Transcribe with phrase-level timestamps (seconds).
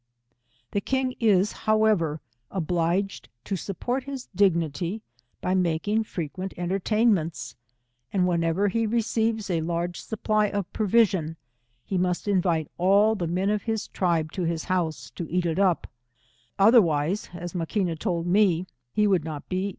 [0.71, 5.03] The king is, however, obliged to sup port his dignity
[5.41, 7.53] by making frequent entertaioments,
[8.11, 11.37] and whenever he receives a large supply of provi sion,
[11.85, 15.59] he must invite all the men of his tribe to his house, to eat it
[15.59, 15.85] up,
[16.57, 19.69] otherwise, as Maquina told me, he would not be.